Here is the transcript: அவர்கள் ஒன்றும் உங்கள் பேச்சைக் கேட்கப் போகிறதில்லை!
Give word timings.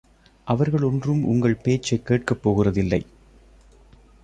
அவர்கள் 0.47 0.81
ஒன்றும் 0.81 1.23
உங்கள் 1.23 1.55
பேச்சைக் 1.55 2.05
கேட்கப் 2.05 2.41
போகிறதில்லை! 2.43 3.01